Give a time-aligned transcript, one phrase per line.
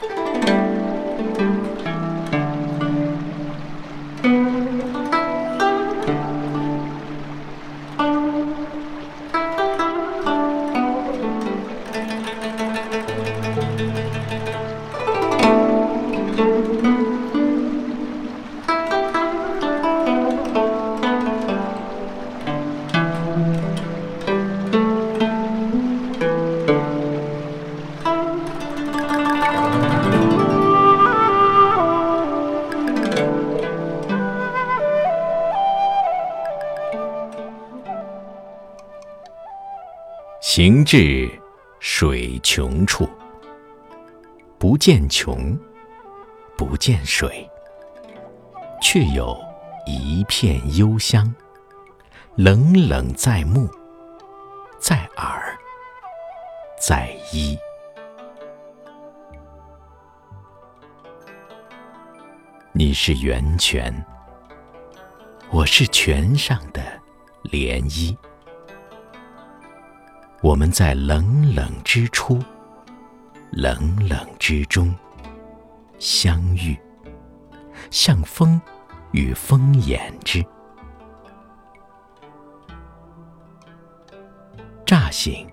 [0.00, 0.27] Bye.
[40.58, 41.30] 行至
[41.78, 43.08] 水穷处，
[44.58, 45.56] 不见穷，
[46.56, 47.48] 不见水，
[48.82, 49.38] 却有
[49.86, 51.32] 一片幽香，
[52.34, 53.70] 冷冷在目，
[54.80, 55.56] 在耳，
[56.76, 57.56] 在衣。
[62.72, 64.04] 你是源泉，
[65.52, 66.82] 我是泉上的
[67.44, 68.16] 涟漪。
[70.40, 72.38] 我们在冷冷之初，
[73.50, 74.94] 冷冷之中
[75.98, 76.78] 相遇，
[77.90, 78.60] 像风
[79.10, 80.44] 与风掩之。
[84.86, 85.46] 乍醒，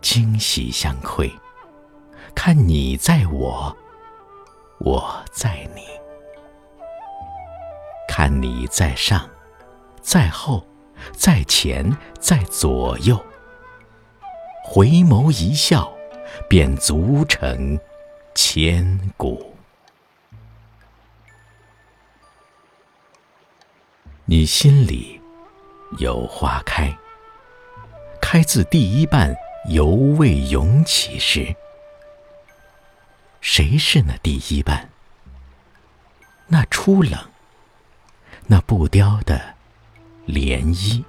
[0.00, 1.30] 惊喜相窥，
[2.34, 3.76] 看你在我，
[4.78, 5.82] 我在你，
[8.08, 9.28] 看你在上，
[10.00, 10.66] 在后，
[11.12, 13.22] 在前，在左右。
[14.68, 15.96] 回眸一笑，
[16.48, 17.78] 便足成
[18.34, 19.54] 千古。
[24.24, 25.20] 你心里
[25.98, 26.94] 有花开，
[28.20, 29.32] 开自第一瓣
[29.70, 31.54] 犹未涌起时。
[33.40, 34.90] 谁是那第一瓣？
[36.48, 37.30] 那初冷，
[38.48, 39.54] 那不凋的
[40.26, 41.04] 涟漪。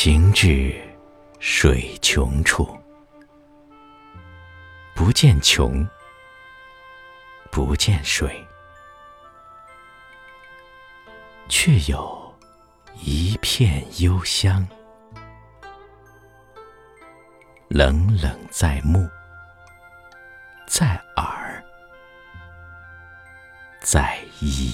[0.00, 0.80] 行至
[1.40, 2.78] 水穷处，
[4.94, 5.84] 不见穷，
[7.50, 8.46] 不见水，
[11.48, 12.32] 却有
[13.02, 14.64] 一片幽香，
[17.66, 19.04] 冷冷在目，
[20.68, 21.60] 在耳，
[23.80, 24.72] 在衣。